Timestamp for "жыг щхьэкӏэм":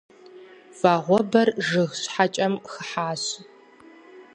1.67-2.53